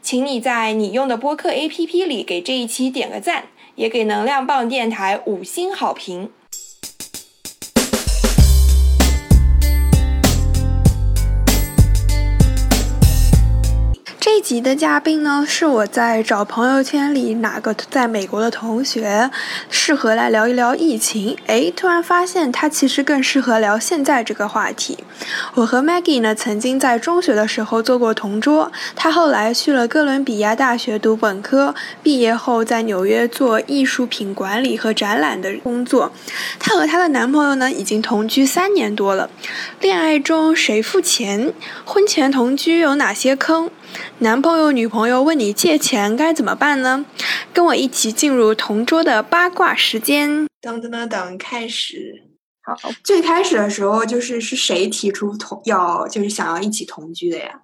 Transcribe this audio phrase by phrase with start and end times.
[0.00, 6.30] 请你在你用的播客 APP 里给这一期点个赞，也给能量棒电台五星好评。
[14.36, 19.30] 这一集的嘉宾呢，是我在找朋友圈里哪个在美国的同学，
[19.70, 21.34] 适合来聊一聊疫情。
[21.46, 24.98] 哎，突然发现他其实更适合聊现在这个话题。
[25.54, 28.70] 我和 Maggie 呢，曾经在中学的时候做过同桌。
[28.94, 36.12] 她后来去了哥伦比亚大学读本科，毕业后在纽约做艺术品管理和展览的工作。
[36.58, 39.30] 她和她的男朋友呢，已经同居三年多了。
[39.80, 41.54] 恋爱中谁付钱？
[41.86, 43.70] 婚前同居有哪些坑？
[44.18, 47.04] 男朋友、女朋友问你借钱该怎么办呢？
[47.52, 50.46] 跟我一起进入同桌的八卦时间。
[50.60, 52.24] 等等等等，开始。
[52.62, 57.62] 好，最开始的时候就是是谁提出同要就是想要一起同居的呀？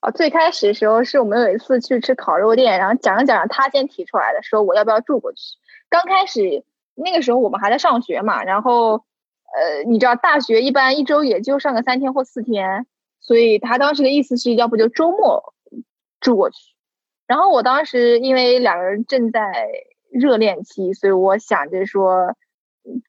[0.00, 5.38] 哦，最开始的时候是我们有一次去吃烤肉店，然后讲着讲着他先提出来的，说我要不要住过去。
[5.90, 8.92] 刚开始那个时候我们还在上学嘛，然后
[9.54, 12.86] 呃，你知道大学一般一周也就上个三天或四天，
[13.24, 15.52] 所以他当时的意思是要不就周末。
[16.20, 16.56] 住过去，
[17.26, 19.68] 然后我当时因为两个人正在
[20.10, 22.34] 热恋期，所以我想着说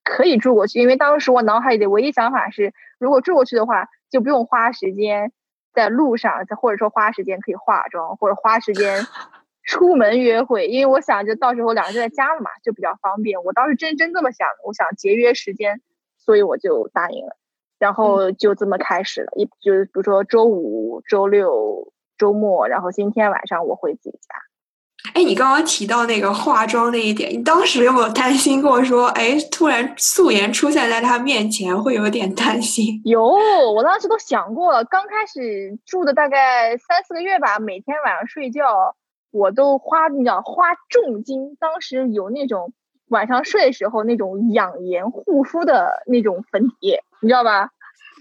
[0.03, 0.81] 可以住过去。
[0.81, 5.31] 因为当时我脑海里的唯一想法是，如果住过去的话，就不用花时间
[5.73, 9.07] 在路上，或者说花时间可以化妆，或者花时间
[9.63, 10.67] 出门约会。
[10.67, 13.41] 因为我想着到时候两个人就在家了嘛，就比较方便。
[13.45, 15.79] 我当时真真这么想，我想节约时间，
[16.17, 17.37] 所以我就答应了。
[17.79, 21.91] 然后就这么开始了，一就是比如说周五、周六。
[22.17, 25.11] 周末，然后今天晚上我回自己家。
[25.15, 28.81] 哎，你刚刚提到那个化妆那一点，你当时有没有担心过？
[28.85, 33.01] 说，哎，突然素颜出现在他面前，会有点担心。
[33.03, 34.85] 有，我当时都想过了。
[34.85, 38.95] 刚开始住的大概三四个月吧，每天晚上睡觉，
[39.31, 41.57] 我都花，你知道，花重金。
[41.59, 42.71] 当时有那种
[43.09, 47.69] 晚上睡的时候那种养颜护肤的那种粉底液，你知道吧？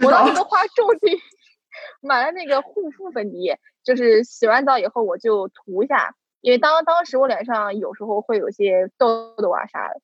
[0.05, 1.19] 我当时都花重金
[2.01, 3.59] 买了那个护肤粉底液。
[3.83, 10.01] 就是洗完澡以后我就涂一下，因为当当时我脸上有时候会有些痘痘啊啥的，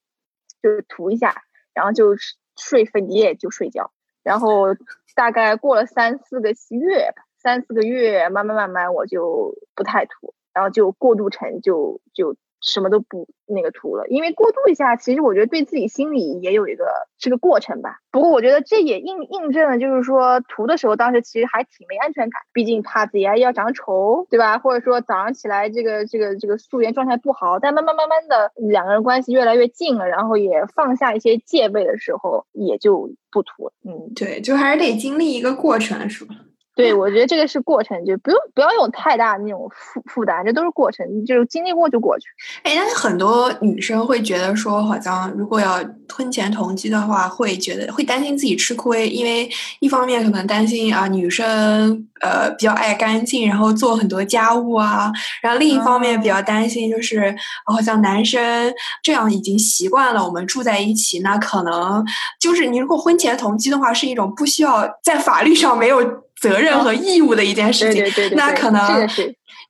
[0.63, 1.43] 就是涂一下，
[1.73, 2.15] 然后就
[2.57, 3.91] 睡粉底液就睡觉，
[4.23, 4.75] 然后
[5.15, 12.37] 大概过了三四个月，三四个月慢慢慢慢我就不太涂，然后就过渡成就就。
[12.61, 16.85] 什么都不那个涂了，因为过渡一下，其实我觉得对自己心里也有一个
[17.19, 17.99] 这个过程吧。
[18.13, 24.59] 不过我觉得这也印印证了，就是说涂的时候当时其实还挺没安全感，毕竟怕自己要长丑，对吧？
[24.59, 27.59] 或者说早上起来这个这个这个素颜状态不好。
[27.59, 33.73] 但慢慢慢慢的两个人关系越来越近了，然后也放下一些戒备的时候，也就不涂了。
[33.85, 36.35] 嗯，对，就还是得经历一个过程，是吧？
[36.81, 42.25] 对，我觉得这个是过程，就不用不要有太大那种负负担，这都是过程，就是经历过就过去。
[42.63, 45.79] 哎，但是很多女生会觉得说，好像如果要
[46.11, 49.47] 婚前同居的话，会觉得会担心自己吃亏，因为
[49.81, 55.13] 一方面可能担心啊，女生呃比较爱干净，然后做很多家务啊，
[55.43, 57.35] 然后另一方面比较担心就是
[57.67, 62.03] 好像男生这样已经习惯了我们住在一起，那可能
[62.41, 66.01] 就是你如果婚前同居的话，是一种不需要在法律上没有。
[66.41, 68.05] 责任和义务的一件事情，
[68.35, 69.07] 那可能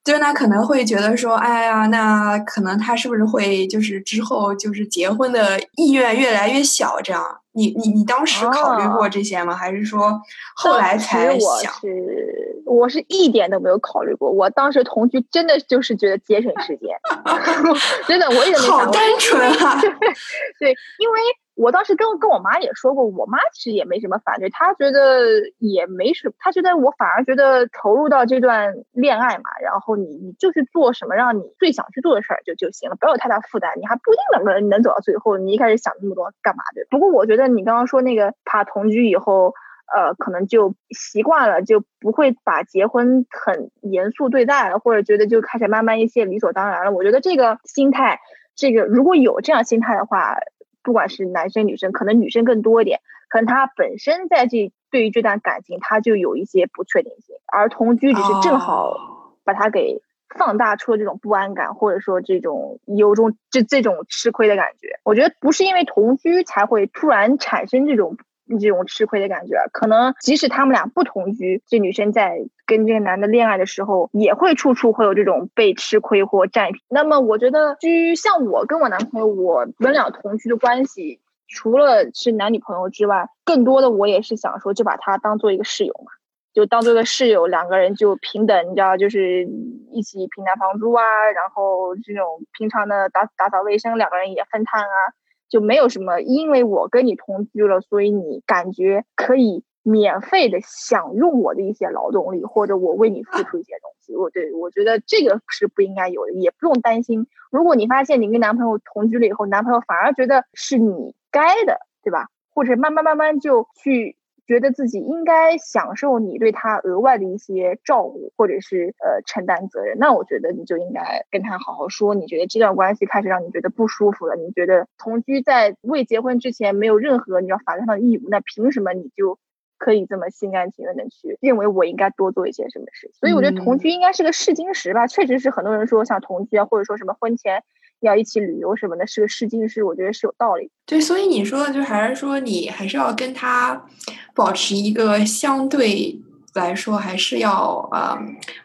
[0.04, 6.98] 就那可能会觉得说，哎呀，那可能他是不是会就是之后就是结婚的意愿越来越小？
[7.02, 7.22] 这样，
[7.52, 9.54] 你你你当时考虑过这些吗？
[9.54, 10.18] 还是说
[10.54, 11.72] 后来才想？
[11.80, 14.30] 是我是一点都没有考虑过。
[14.30, 16.88] 我当时同居真的就是觉得节省时间
[18.06, 19.78] 真的我也没好单纯啊。
[20.58, 21.20] 对，因为。
[21.54, 36.62] 我当时跟跟我妈也说过，我妈其实也没什么反对，她觉得也没什么，她觉得我反而觉得投入到这段恋爱嘛，然后你你就去做什么让你最想去做的事儿就就行了，不要有太大负担，你还不一定两个人能走到最后，你一开始想那么多干嘛？
[36.74, 36.86] 对。
[36.88, 39.52] 不过我觉得你刚刚说那个怕同居以后，
[39.94, 46.92] 呃，可能就习惯了，就不会把结婚很严肃对待了，或者觉得就开始慢慢一些理所当然了。
[46.92, 48.20] 我觉得这个心态，
[48.54, 50.36] 这个如果有这样心态的话，
[50.82, 60.02] 不管是男生女生，可能女生更多一点，可能他本身在这对于这段感情，他就有一些不确定性，而同居只是正好把他给。
[60.38, 65.00] 放大出了这种不安感，或者说这种有种这这种吃亏的感觉。
[65.02, 68.16] 我觉得不是因为同居才会突然产生这种
[68.58, 76.84] 这种吃亏的感觉，可能即使他们俩不同居，这女生在跟这个男的恋爱的时候，也会处处会有这种被吃亏或占便宜。
[76.88, 86.12] 那么我觉得，居像我跟我男朋友，我们俩同居的关系，除了是男女朋友之外，更多的我也是想说，就把他当做一个室友嘛。
[86.52, 89.48] 就当做个室友，两个人就平等，你知道，就是
[89.92, 92.26] 一起平摊房租啊，然后这种
[92.58, 95.14] 平常的打打扫卫生，两个人也分摊啊，
[95.50, 104.16] 就没有什么，因为我跟你同居了，所以你感觉可以免费的享用我的一些劳动力，或者我为你付出一些东西。
[104.16, 107.26] 我对我觉得这个是不应该有的，也不用担心。
[107.50, 112.28] 如果你发现你跟男朋友同居了以后，男朋友反而觉得是你该的，对吧？
[112.54, 114.16] 或者慢慢慢慢就去。
[114.50, 122.16] 觉得自己应该享受你对他额外的一些照顾，或者是呃承担责任，那我觉得你就应该跟他好好说。
[122.16, 129.38] 你觉得这段关系开始让你觉得不舒服了，你觉得同居在未结婚之前没有任何你要法律上的义务，那凭什么你就
[129.78, 133.08] 可以这么心甘情愿的去认为我应该多做一些什么事？
[133.14, 135.06] 所以我觉得同居应该是个试金石吧。
[135.06, 137.62] 确实是很多人说像同居啊，或者说什么婚前。
[138.00, 140.70] 要一起旅游什么的，是个试金石，我觉得是有道理。
[140.86, 143.86] 对，所以你说的就还是说你还是要跟他
[144.34, 146.20] 保持一个相对
[146.54, 148.18] 来说还是要呃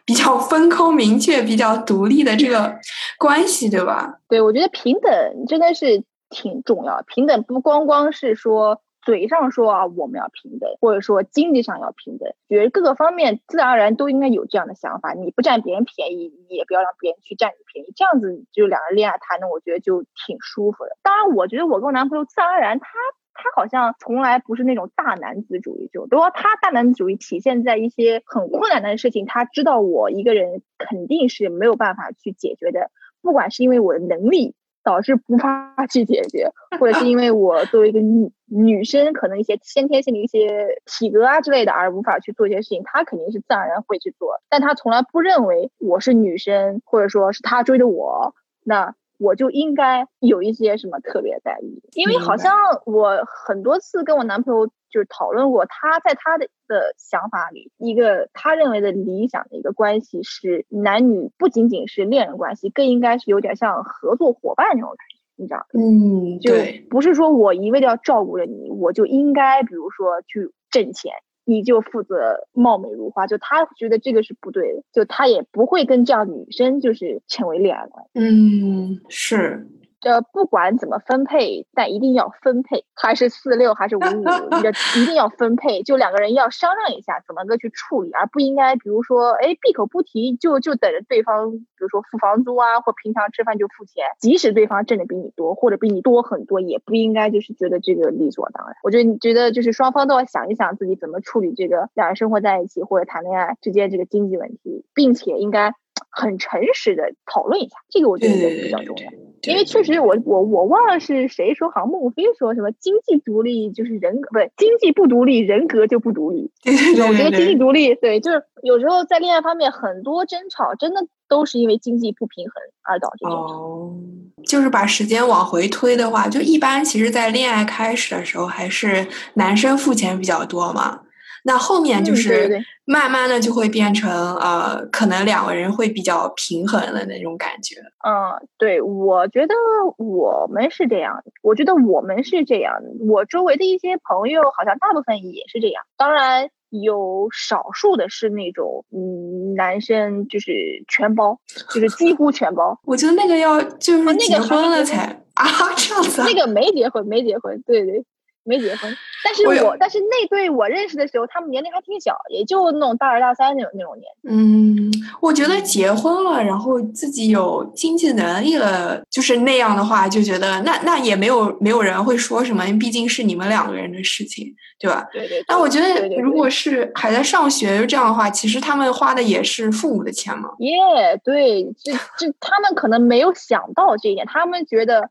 [0.04, 2.74] 比较分工明确、比较独立的这个
[3.18, 4.20] 关系，对吧？
[4.28, 7.02] 对，我觉得平等真的是挺重要。
[7.06, 8.80] 平等不光光是说。
[9.06, 15.12] 嘴上说啊，我们要平等，或者说经济上要平等，觉得各个方面自然而然都应该有这样的想法。
[15.12, 20.96] 你不占别人便宜，你也不要让别人去占你便宜，这样子就两人恋爱谈的，我觉得就挺舒服的。
[21.04, 22.88] 当然，我觉得我跟我男朋友自然而然，他
[23.32, 32.90] 他好像从来不是那种大男子主义，就都说他大男子主义体现在一些很困难的事情，他知道我一个人肯定是没有办法去解决的，
[33.22, 34.56] 不管是因为我的能力。
[34.86, 36.48] 导致不怕去解决，
[36.78, 48.94] 或者是因为我作为一个女女生，可能一些先天性的一些体格啊之类的，而无法去做一些事情，他肯定是自然而然会去做，但他从来不认为我是女生，或者说是他追的我，那。
[49.18, 52.54] 我就应该有一些什么特别待遇，因为好像
[52.84, 66.52] 我很多次跟我男朋友就是讨论过，他在他的的想法里，一个他认为的理想的一个关系是男女不仅仅是恋人关系，更应该是有点像合作伙伴那种感觉，你知道嗯，就
[66.90, 71.12] 不是说我一味的要照顾着你，我就应该比如说去挣钱。
[71.46, 78.10] 你就负责貌美如花，就他觉得这个是不对的，就他也不会跟这样女生就是成为恋爱关系。
[78.14, 79.66] 嗯，是。
[80.06, 85.82] 呃，不管怎么分配，但一定要分配，还是四六还是五五，你的一定要分配。
[85.82, 98.76] 就两个人要商量一下怎么个去处理，而不应该比如说，哎，闭口不提，就就等着对方，比如说付房租啊，或平常吃饭就付钱，即使对方挣的比你多，或者比你多很多，也不应该就是觉得这个理所当然。
[98.84, 105.72] 我觉得你觉得就是双方都要想一想自己怎么处理这个两人生活在一起或者谈恋爱之间这个经济问题，并且应该。
[106.10, 109.10] 很诚实的讨论一下，这个我觉得比较重要，
[109.46, 116.50] 因为确实我我我忘了是谁说，好像孟非说什么经济独立就是人格，不是经济不独立人格就不独立。
[116.64, 123.36] 我觉得经济独立，对，就是有时候在恋爱方面很多争吵，真的都是因为经济不平衡而导致争吵。
[123.36, 123.96] 哦，
[124.44, 131.00] 就是把时间往回推的话，就一般其实，在恋爱开始的时候，还是男生付钱比较多嘛。
[131.46, 137.76] 那后面就是慢慢的就会变成呃，可能两个人会比较平衡的那种感觉。
[138.04, 139.54] 嗯，对，我觉得
[139.96, 142.74] 我们是这样，我觉得我们是这样。
[143.08, 150.52] 我周围的一些朋友好像大部分也是这样，当然有少数的是那种嗯，男生就是
[150.88, 151.38] 全包，
[151.72, 152.76] 就是几乎全包。
[152.82, 156.24] 我觉得那个要就是结婚了才啊这样子。
[156.24, 158.04] 那个没结婚，没结婚，对对。
[158.46, 164.06] 没结婚，但是我但是那对我认识的时候，他们年龄还挺小，也就那种大二大三那种那种年。
[164.28, 175.04] 嗯，我觉得结婚了，然后自己有经济能力了，就是那样的话，就觉得那那也没有没有人会说什么，毕竟是你们两个人的事情，对吧？
[175.12, 175.42] 对对。
[175.48, 180.50] 但我觉得，如果是还在上学这样的话，其实他们花的也是父母的钱嘛。
[180.60, 185.10] 耶，对，这这他们可能没有想到这一点，他们觉得。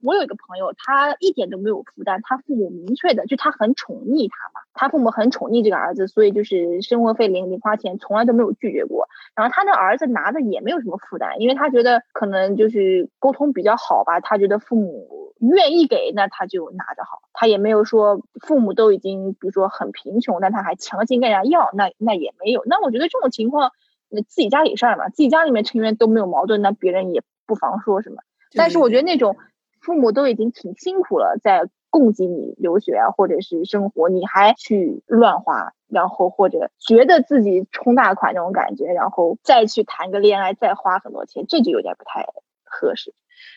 [0.00, 9.08] 哦，我有一个朋友，他一点都没有负担，他父母明确的就他很宠溺他嘛，他父母很宠溺这个儿子，所以就是生活费零零花钱从来都没有拒绝过。
[9.34, 22.62] 然后他的儿子拿的也没有什么负担，因为他觉得可能就是沟通比较好吧，他觉得父母愿意给，那他就拿着好，他也没有说父母都已经比如说很贫穷，但他还强行跟人家要，那那也没有。
[22.66, 23.72] 那我觉得这种情况，
[24.08, 28.16] 那自己家里事儿嘛，自己家里面成员都没有矛盾，那别人也不妨说什么。
[28.56, 29.36] 但是我觉得那种
[29.80, 42.24] 父母都已经挺辛苦了，在供给你留学啊，或者是生活，你还去乱花，然后或者觉得自己充大款那种感觉，然后再去谈个恋爱，再花很多钱，这就有点不太
[42.64, 43.12] 合适。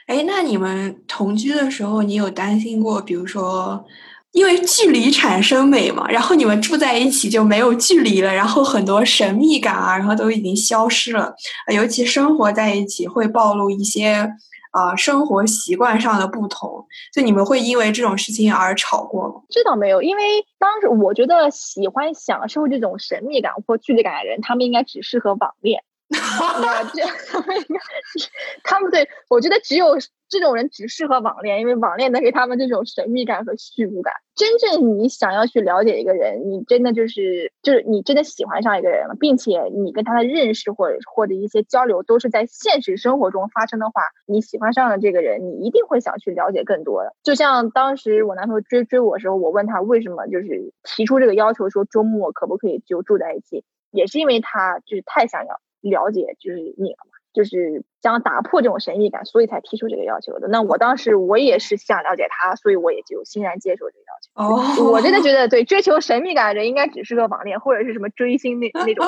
[0.07, 3.85] 哎，那你们同居的时候，你有担心过，比如说
[4.31, 11.35] 因为距离产生美嘛，然后你们住在一起就没有距离了，然后很多神秘感啊，然后都已经消失了，
[11.75, 14.33] 尤其生活在一起会暴露一些。
[14.73, 19.35] 啊，生活习惯上的不同，就你们会因为这种事情而吵过吗？
[19.49, 20.23] 这倒没有，因为
[20.57, 25.83] 当时我觉得喜欢享受这种神秘感或距离感的人，他们应该只适合网恋。
[26.09, 27.01] 那这
[28.63, 29.95] 他们对我觉得只有
[30.29, 34.13] 这种人只适合网恋，因为网恋能给他们这种神秘感和虚无感。
[34.35, 47.13] 真正你想要去了解一个人，你真的就是就是你真的喜欢上一个人了，并且你跟他的认识或者或者一些交流都是在现实生活中发生的话，你喜欢上了这个人，你一定会想去了解更多的。
[47.23, 55.59] 就像当时我男朋友追追我的时候，我问他为什么就是提出这个要求，说周末可不可以就住在一起，也是因为他就是太想要。
[55.89, 60.47] 了解就是你了嘛，就是想打破这种神秘感，所以才提出这个要求的。
[60.47, 64.83] 那我当时我也是想了解他，所以我也就欣然接受这个要求。
[64.83, 69.05] 哦，我真的觉得对追求神秘感的人应该只是个网恋或者是什么追星那那种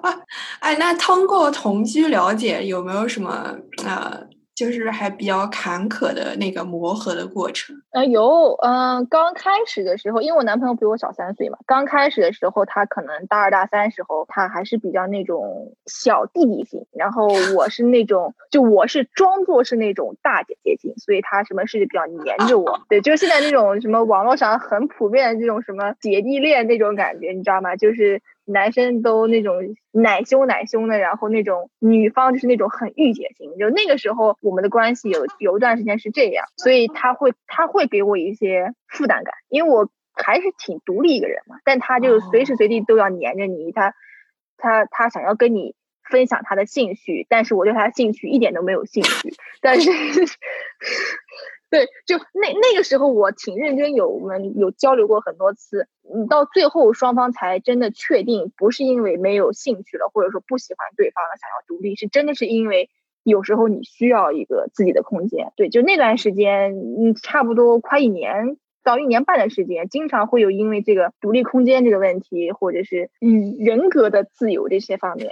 [0.60, 4.26] 哎，那通过同居了解有没有什么呃？
[4.58, 7.76] 就是还比较坎坷的那个磨合的过程。
[7.92, 22.80] 呃，有，嗯，刚开始的时候，因为我男朋友比我小三岁嘛，刚开始的时候，他可能大二大三时候，他还是比较那种小弟弟型，然后我是那种，就我是装作是那种大姐姐型，所以他什么事情比较黏着我。
[22.88, 27.76] 对，就是现在这种什么网络上很普遍的这种什么姐弟恋那种感觉，你知道吗？
[27.76, 28.20] 就是。
[28.50, 29.54] 男生都那种
[29.92, 33.56] 奶凶奶凶的，然后那种女方就是那种很御姐型。
[33.58, 41.56] 就那个时候，我们的关系有有一段时间是这样，所以他会他会给我一些负担感，因为我还是挺独立一个人嘛。
[41.64, 43.94] 但他就随时随地都要黏着你，他
[44.56, 45.74] 他他想要跟你
[46.10, 49.90] 分享他的兴趣，但是我对他的兴趣一点都没有兴趣，但是。
[51.70, 62.88] 对，就那那个时候我挺认真，有我们有交流过很多次，嗯，到最后双方才真的确定，不是因为没有兴趣了，或者说不喜欢对方了，想要独立，是真的是因为
[63.22, 65.52] 有时候你需要一个自己的空间。
[65.56, 75.30] 对，就那段时间，嗯，差不多快一年到一年半的时间，经常会有因为这个独立空间这个问题，或者是嗯人格的自由这些方面，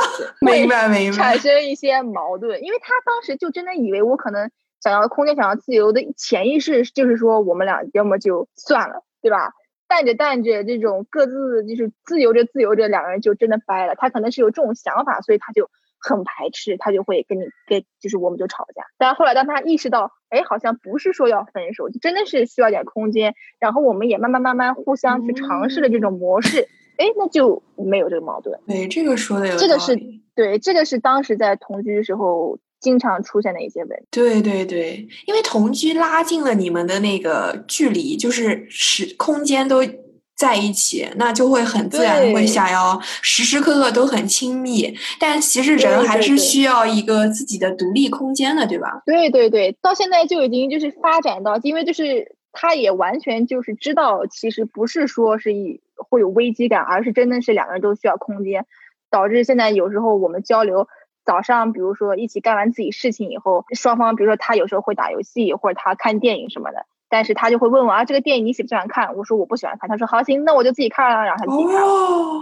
[0.40, 4.50] 明白明白，产生一些矛盾，因为他当时就真的以为我可能。
[4.84, 9.54] 想要空间，想要自由的潜意识就是说，我们俩要么就算了，对吧？
[9.88, 13.94] 淡着淡着，这种各自就是自由着自由着，两个人就真的掰了。
[13.94, 18.82] 他可能是有这种想法，所以他就很排斥，他就会跟你跟，就是我们就吵架。
[18.98, 23.34] 但后来当他意识到，哎，好像不是说要分手，就真的是需要点空间。
[23.58, 28.60] 然后我们也慢慢慢慢互相去尝试了这种模式，哎，那就没有这个矛盾。
[28.66, 29.98] 对，这个说的有这个是
[30.34, 32.58] 对，这个是当时在同居的时候。
[32.84, 34.06] 经常出现的一些问题。
[34.10, 39.82] 对对对，因为同居拉近了你们的那个距离，就是时空间都
[40.36, 44.94] 在一起，那就会很自然会想要时时刻刻都很亲密。
[45.18, 49.02] 但其实人还是需要一个自己的独立空间的，对吧？
[49.06, 58.66] 对对对，到现在就已经就是发展到，因为就是他也完全就是知道，其实不是说是一会有危机感，而是真的是两个人都需要空间，
[59.10, 60.86] 导致现在有时候我们交流。
[61.24, 66.86] 早上，比如说一起干完自己事情以后，双方，比如说他有时候会打游戏，或者他看电影什么的。
[67.06, 69.14] 但是他就会问我啊，这个电影你喜不喜欢看？
[69.14, 69.88] 我说我不喜欢看。
[69.88, 71.80] 他说好行，那我就自己看了，然后他自己看。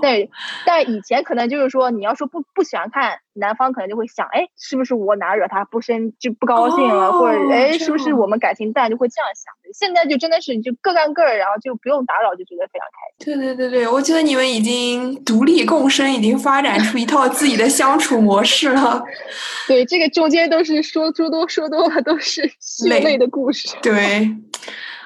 [0.00, 0.30] 对，
[0.64, 9.52] 但以前可能就是说，你要说不不喜欢看，男方可能就会想，哎，是不是我哪惹他不生就不高兴了，或者哎，是不是我们感情淡，就会这样想。
[9.72, 13.34] 现在就真的是就各干各的，然后就不用打扰，就觉得非常开心。
[13.34, 19.02] 对对对对，我觉得你们已经独立共生，已经发展出一套自己的相处模式了。
[19.66, 23.68] 对，这个中间都是说说多说多了，都是血泪的故事。
[23.80, 24.28] 对。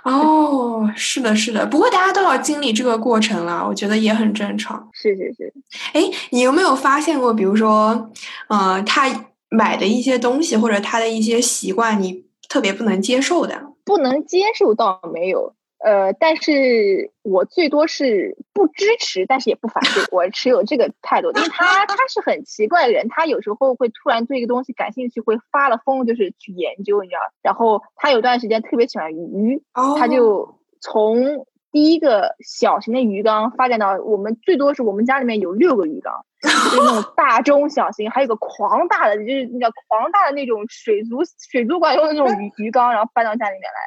[0.07, 4.89] 哦，是的，是的，不过大家都要经历这个过程了，我觉得也很正常。
[4.93, 5.53] 是是是，
[5.93, 8.11] 哎，你有没有发现过，比如说，
[8.47, 9.09] 呃，他
[9.49, 13.61] 买的一些东西或者他的一些习惯，你特别不能接受的？
[13.85, 15.55] 不能接受倒没有，
[15.87, 29.62] 呃，但是我最多是不支持，但是也不反对，我持有这个态度，因为他他是很奇怪的人，他有时候会突然对一个东西感兴趣，会发了疯，就是去研究，你知道，然后他有段时间特别喜欢鱼，
[29.97, 31.47] 他就从。
[31.73, 41.19] 第一个小型的鱼缸发展到我们最多是我们家里面有六个鱼缸， 就是那种大中小型，还有个狂大的，就是那叫狂大的那种水族
[41.50, 43.78] 水族馆用的那种鱼鱼缸，然后搬到家里面来，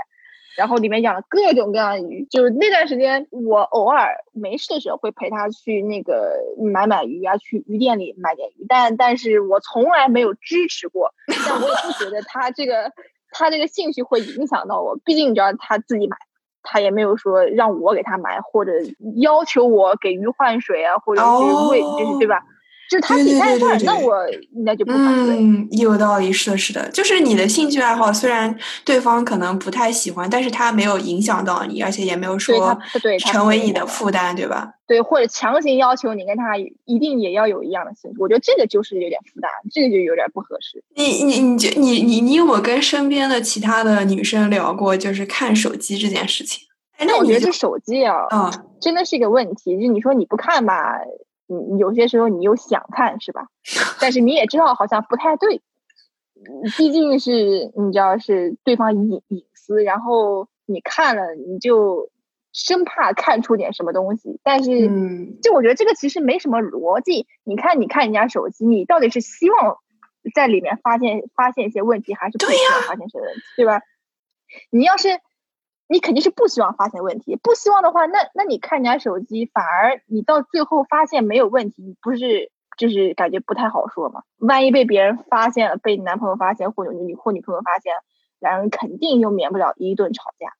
[0.59, 2.27] 然后里面养了各种各样的鱼。
[2.29, 11.13] 就是那段时间，我偶尔没事的时候会陪他去那个买买鱼啊，去鱼店里买点鱼，但但是我从来没有支持过，
[11.47, 12.91] 但我也不觉得他这个
[13.31, 16.17] 他这个兴趣会影响到我，毕竟你知道他自己买。
[16.61, 18.73] 他也没有说让我给他买，或者
[19.15, 22.43] 要求我给鱼换水啊，或者是喂，就是对吧？
[22.89, 24.15] 就是他自己干事儿，那我
[24.53, 25.37] 应该就不反对。
[25.37, 28.53] 嗯，有道理，是的，是的，就是你的兴趣爱好，虽然
[28.83, 34.73] 对方可能不太喜欢，但是他没有影响到你，而且也没有说对成为你的负担，对吧？
[34.87, 40.83] 对，或者强行要求你跟他一定也要有一样的兴趣，我觉得这个就是有点负担，这个就有点不合适。
[40.95, 46.67] 你你你觉你你你有没有跟身边的其他的女生聊过，就是看手机这件事情？
[46.97, 48.27] 哎那我觉得这手机啊，
[48.81, 49.79] 真的是一个问题。
[49.79, 50.95] 就你说你不看吧。
[51.49, 53.47] 你有些时候你又想看是吧？
[53.99, 55.61] 但是你也知道好像不太对，
[56.77, 62.11] 毕竟是你知道是对方隐隐私，然后你看了你就
[62.53, 64.39] 生怕看出点什么东西。
[64.43, 64.71] 但是
[65.41, 67.25] 就我觉得这个其实没什么逻辑。
[67.43, 69.77] 你看你看人家手机，你到底是希望
[70.35, 73.81] 在里面发现发现一些问题，还是不希望发现什么问题，对吧？
[74.69, 75.09] 你要是。
[75.91, 84.21] 你肯定是不希望发现问题，不希望的话，那那你看人家手机，反而你到最后发现没有问题，你不是就是感觉不太好说嘛？
[84.37, 87.91] 万一被别人发现了，被你男朋友发现或者女或女朋友发现，
[88.39, 90.53] 两人肯定又免不了一顿吵架。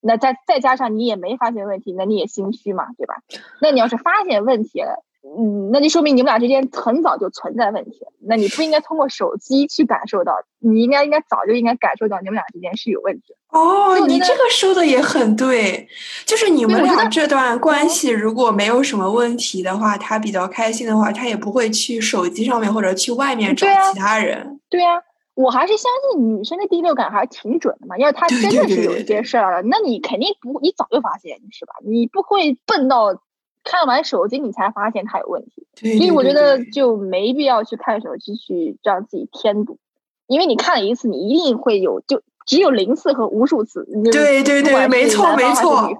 [0.00, 3.22] 那再再加上你也没发现问题，那你也心虚嘛，对吧？
[3.60, 5.04] 那你要是发现问题了。
[5.22, 8.06] 嗯，那就说明你们俩之间很早就存在问题。
[8.20, 13.34] 那你不应该通过手机去感受到，你应该应该早就应该感受到你们俩之间是有问题。
[13.56, 15.88] 哦，你这个说的也很对，
[16.24, 24.60] 就是你们俩这段关系如果没有什么问题的话，他比较开心的话，他也不会去手机上面或者去外面找其他人。
[24.68, 25.02] 对呀，
[25.34, 27.96] 我还是相信女生的第六感还是挺准的嘛。
[27.98, 31.74] 要是他真的是有一些事儿了，那你肯定不，你早就发现是吧？
[31.84, 33.20] 你不会笨到。
[33.68, 35.66] 看完手机，你才发现他有问题，
[35.98, 39.80] 所以我觉得就没必要去看手机去让自己添堵，
[40.28, 43.86] 因为你看了一次，你一定会有，就只有零次和无数次。
[44.10, 45.90] 对对对，没错没错。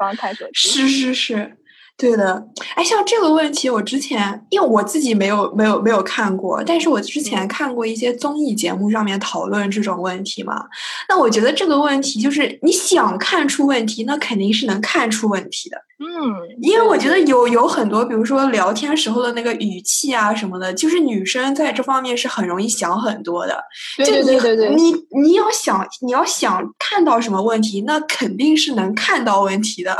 [0.52, 1.56] 是是是。
[1.98, 10.62] 对的，哎，像这个问题，我之前因为我自己没有没有没有看过，但是我之前看过一些综艺节目上面讨论这种问题嘛。
[11.08, 15.78] 那我觉得这个问题就是你想看出问题，那肯定是能看出问题的。
[15.98, 16.06] 嗯，
[16.60, 23.58] 因为我觉得有有很多，比如说聊天时候的那个语气啊什么的，就是女生在这方面是很容易想很多的。
[23.96, 29.96] 对对对对，你你要想你要想看到什么问题，那肯定是能看到问题的。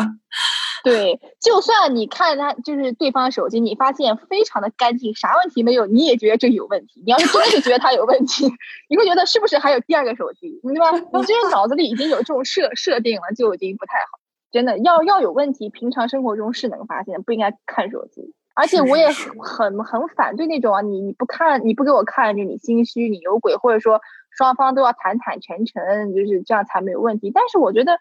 [0.87, 7.03] 对，就算你看他就是对方的手机，你发现非常的干净，啥问题没有，你也觉得这有问题。
[7.05, 8.47] 你要是真的是觉得他有问题，
[8.89, 10.93] 你会觉得是不是还有第二个手机，对吧？
[10.93, 14.21] 你这个脑子里已经有这种设设定了，就已经不太好。
[14.53, 18.33] 真的要要有问题，平常生活中是能发现，不应该看手机。
[18.55, 27.33] 而且我也很很反对那种啊，你你不看，你不给我看，就你心虚，你有鬼，或者说双方都要坦坦诚诚，就是这样才没有问题。
[27.35, 27.99] 但是我觉得。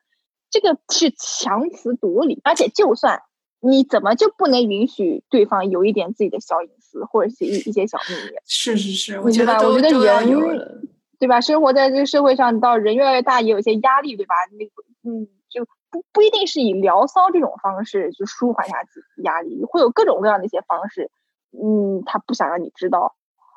[0.55, 3.21] 这个是强词夺理，而且就算
[3.59, 8.37] 你怎么就不能允许对方有一点自己的小隐私，或者是一一些小秘密？
[8.45, 10.87] 是是是，我觉得我觉得人，
[11.19, 11.41] 对吧？
[11.41, 14.33] 生活在这个社会上，到人越来越大，也有一些压力，对吧？
[14.57, 21.11] 那嗯，就不不一定是以聊骚这种方式去舒缓一下自己压力，会有各种各样的一些方式。
[21.51, 23.13] 嗯，他不想让你知道，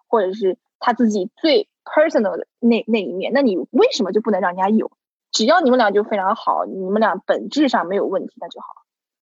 [0.09, 4.91] 或者是他自己最 personal 的那那一面，那你为什么就不能让人家有？
[5.33, 8.67] 只要你们俩就非常好，你们俩本质上没有问题，那就好。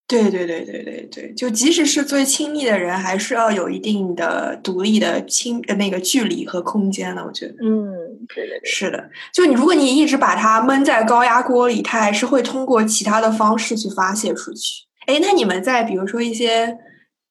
[0.09, 7.25] 对对对对对对，就即使是最亲密的人，还是要有一定的独立的亲那个距离和空间的。
[7.25, 7.93] 我觉得，嗯，
[8.33, 9.11] 对对对，是的。
[9.33, 14.85] 就你，如果你一直把它闷在高压锅里，它还是会通过其他的方式去发泄出去。
[15.09, 16.79] 哎，那你们在比如说一些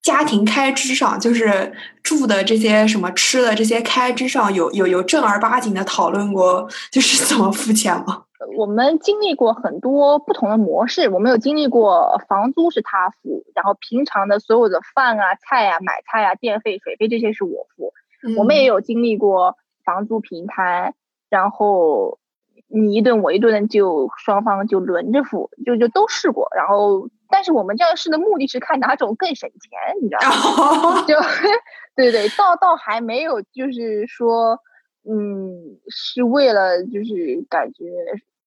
[0.02, 1.72] 家庭开支上，就是
[2.04, 8.24] 住的这些什么吃的这些开支上，有有有正儿八经的讨论过，就是怎么付钱吗？
[8.58, 17.94] 我们经历过很多不同的模式，我们有经历过房租是他付，然后平常的所有的饭啊、菜啊、买菜啊、电费、水费这些是我付。
[18.38, 20.96] 我们也有经历过房租平摊，
[21.30, 22.18] 然后
[22.68, 26.50] 你一顿我一顿，就双方就轮着付，就就都试过。
[26.56, 29.70] 然后，但是我们这样试的目的是看哪种更省钱，
[30.02, 31.02] 你知道吗？
[31.08, 31.16] 就
[31.96, 34.60] 对对，倒倒还没有，就是说，
[35.08, 37.86] 嗯，是为了就是感觉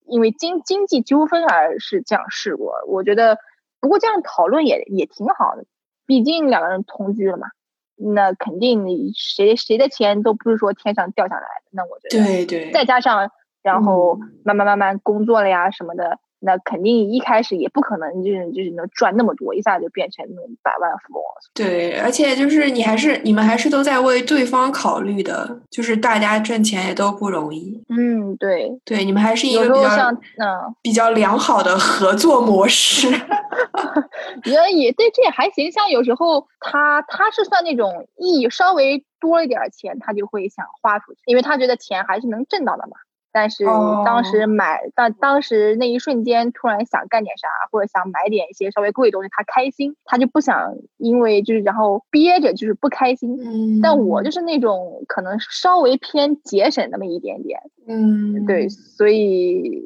[0.08, 2.74] 因为经经济纠纷而是这样试过。
[2.86, 3.38] 我觉得，
[3.80, 5.64] 不过这样讨论也也挺好的，
[6.06, 7.48] 毕竟两个人同居了嘛。
[7.96, 11.70] 那肯定，谁谁的钱都不是说天上掉下来的。
[11.70, 13.30] 那我觉得，对对，再加上，
[13.62, 16.18] 然后慢慢慢慢工作了呀什么的。
[16.40, 21.22] 那肯定一开始也不可能就是就是能赚那么多，一下就变成那种百万富翁。
[21.54, 27.82] 对，而且就是你还是你们还是都在为对方考虑的，就是大家挣钱也都不容易。
[27.88, 33.08] 嗯，对对，你们还是一个比较嗯比较良好的合作模式。
[34.44, 35.70] 也也对，这也还行。
[35.72, 42.96] 像有时候他他是算那种一稍微多一点钱，他就会想花出去，因为他觉得钱还是能挣到的嘛。
[43.38, 43.64] 但是
[44.04, 53.38] 当时买，但当时那一瞬间突然想干点啥，或者想买点一些稍微贵的东西，他开心，他就不想因为就是然后憋着就是不开心。
[53.40, 57.60] 嗯，但我就是那种可能稍微偏节省那么一点点。
[57.86, 59.84] 嗯，对，所以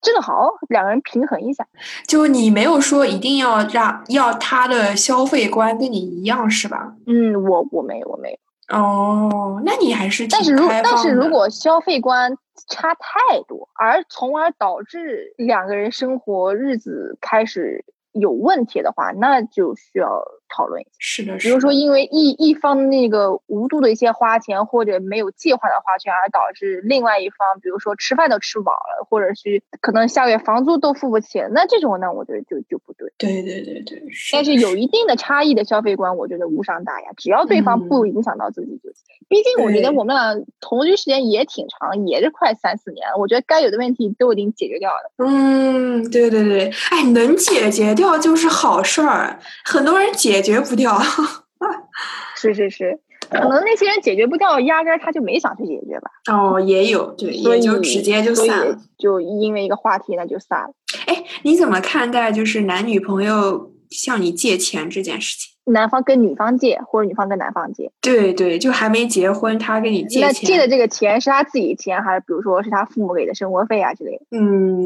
[0.00, 1.66] 正好两个人平衡一下。
[2.06, 6.94] 就你没有说一定要让要他的消费观跟你一样是吧？
[7.08, 8.36] 嗯，我我没有我没有。
[8.68, 12.36] 哦，那你还是但是如但是如果消费观
[12.68, 17.84] 差太多，而从而导致两个人生活日子开始。
[18.14, 20.22] 有问题的话，那就需要
[20.54, 20.90] 讨论一下。
[20.98, 33.12] 是的，比如说因为一一方那个无度的一些花钱，或者没有计划的花钱，而导致另外一方，比如说吃饭都吃不饱了，或者是可能下个月房租都付不起，那这种呢，我觉得就就不对。
[33.18, 34.02] 对对对对。
[34.32, 39.02] 但是有一定的差异的消费观，我觉得无伤大雅，只要对方不影响到自己就行。
[39.28, 45.10] 毕竟我觉得我们俩同居时间也挺长，也是快三四年，我觉得该有的问题都已经解决掉了。
[45.18, 51.00] 嗯，对对对，哎，能解决掉就是好事儿，很多人解决不掉。
[52.36, 52.98] 是是是，
[53.30, 56.10] 可能那些人解决不掉，压根他就没想去解决吧。
[56.32, 60.74] 哦，也有，对，也就直接就散了，就因为一个话题那就散了。
[61.06, 65.52] 哎，你怎么看待就是男女朋友向你借钱这件事情？
[65.72, 67.88] 男方跟女方借，或者女方跟男方借。
[68.00, 70.26] 对对，就还没结婚，他跟你借钱。
[70.26, 74.36] 那借的这个钱是他自己钱，还是比如说是他父母给的生活费啊之类的？
[74.36, 74.84] 嗯，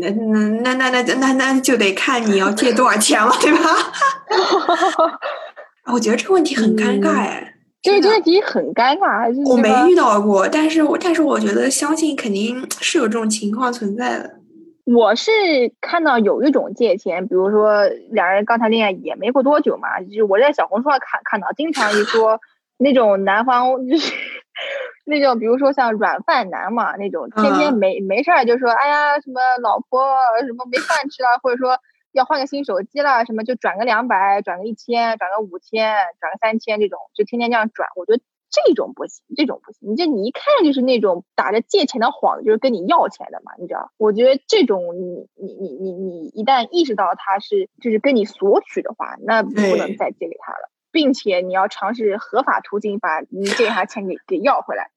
[0.63, 3.59] 那那那那那那就得看你要借多少钱了，对吧？
[5.93, 9.49] 我觉得这个问题很尴尬哎，这个问题很尴尬。
[9.49, 14.37] 我没遇到过，但是我但是我觉得相信肯定是有这种情况存在的。
[14.85, 15.31] 我是
[15.81, 22.41] 看到有一种借钱，比如说两人刚谈恋爱也没过多久嘛，就是我在小红书上看看到，经常一说
[22.79, 24.13] 那种男方就是
[25.05, 30.07] 那种，比如说像软饭男嘛，那种天天没没事儿就说，哎呀什么老婆
[30.47, 31.79] 什么没饭吃了，或者说
[32.17, 38.23] 要换个新手机了，什么就转个两百，转个一千，转个五千，转个三千这种，就天天这样转，我觉得。
[38.49, 39.91] 这种不行，这种不行。
[39.91, 43.91] 你这你一看就是那种打着借钱的幌子，就是跟你要钱的嘛，你知道？
[43.99, 54.91] 我觉得这种你你你你你一旦意识到他是就是跟你索取的话，那不能再借给他了，并且你要尝试合法途径把你借给他钱给给要回来。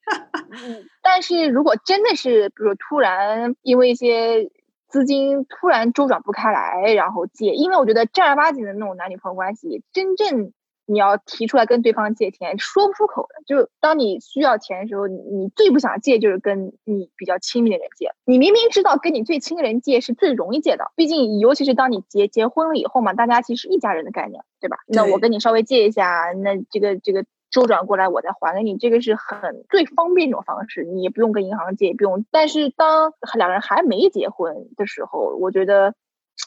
[1.01, 4.51] 但是如果真的是比如说突然因为一些
[4.89, 10.51] 资金突然周转不开来，然后借，因为我觉得正儿八经的那种男女朋友关系，真正。
[10.91, 13.43] 你要提出来跟对方借钱，说不出口的。
[13.45, 18.09] 就当你需要钱的时候，你最不想借就是跟你比较亲密的人借。
[18.25, 24.77] 你明明知道跟你最亲的人借是最容易借的，毕竟尤其是当你结结婚了以后嘛，大家其实一家人的概念，对吧？
[24.87, 32.25] 那我跟你稍微借一下，那这个这个周转过来我再还给你，这个是很最方便一种方式，你也不用跟银行借，也不用。
[32.31, 35.93] 但是当两人还没结婚的时候，我觉得。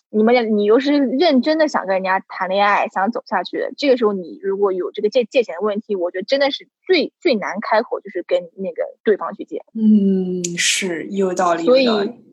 [0.08, 9.62] 你们，你又是认真的想跟人家谈恋爱，想走下去的，这个时候你如果有这个借借钱的问题，我觉得真的是最最难开口，就是跟那个对方去借。
[9.74, 11.64] 嗯，是有道理。
[11.64, 11.86] 所以，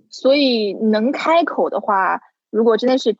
[0.09, 2.21] 所以能开口的话。
[2.51, 3.15] 如果真的是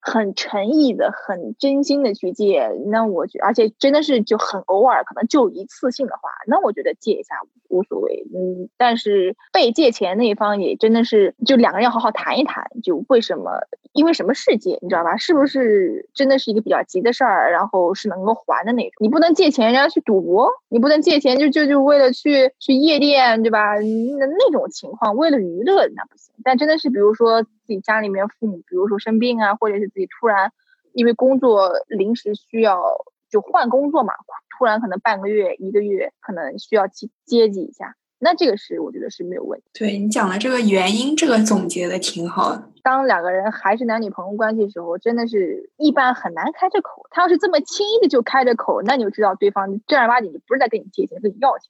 [0.00, 7.34] 很诚意的、很真心的去借，那我觉，而且真的是就很偶尔，可能就一次性的话，那我觉得借一下
[7.68, 8.24] 无所谓。
[8.34, 13.50] 嗯，但是被借钱那一方也真的是，就两个人要好好谈一谈，就为什么，
[13.92, 15.16] 因为什么事借，你知道吧？
[15.18, 18.92] 是不是真的是一个比较急的事儿，然后是能够还的那种？
[19.00, 23.74] 你不能借钱人家去赌博，你不能借钱就就就为了去去夜店，对吧？
[23.74, 26.29] 那那种情况，为了娱乐那不行。
[26.44, 27.44] 但真的是，比如说。
[27.70, 30.50] 自己家里面父母，比如说生病啊，或者是自己突然
[30.92, 32.82] 因为工作临时需要
[33.30, 34.12] 就换工作嘛，
[34.58, 39.66] 突然可能半个月、一个月可能需要去接济一下，那这个是我觉得是没有问题。
[39.74, 42.68] 对你讲的这个原因，这个总结的挺好的。
[42.82, 47.06] 当两个人还是男女朋友关系的时候，真的是一般很难开这口。
[47.10, 51.68] 他要是这么轻易的就开着口，那你就知道对方正儿八经就不是在跟你借钱，跟你要钱。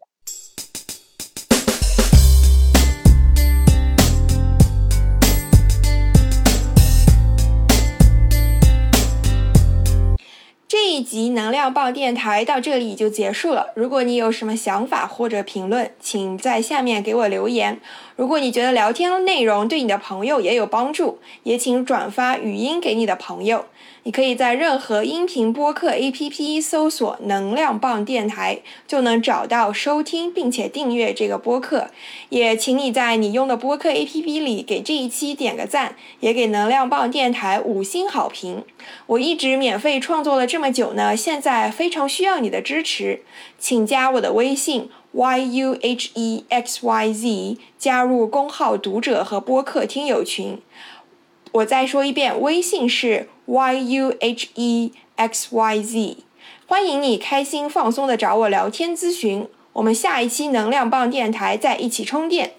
[10.71, 13.73] 这一集能量棒电台到这里就结束了。
[13.75, 17.81] 如果你有什么想法或者评论，请在下面给我留言。
[18.15, 23.65] 如果你觉得聊天内容对你的朋友也有帮助，也请转发语音给你的朋友。
[24.05, 31.89] 你可以在任何音频播客 APP 搜索“能量棒电台”，就能找到收听并且订阅这个播客。
[32.31, 38.65] 也请你在你用的播客 APP 里给这一期点个赞，也给能量棒电台五星好评。
[39.07, 43.23] 我一直免费创作了这这么久呢，现在非常需要你的支持，
[43.59, 46.47] 请加我的微信 yuhexyz，
[47.79, 50.61] 加入公号读者和播客听友群。
[51.53, 54.17] 我再说一遍，微信是 yuhexyz，
[56.67, 59.49] 欢迎你开心放松的找我聊天咨询。
[59.73, 62.53] 我们下一期能量棒电台再一起充电。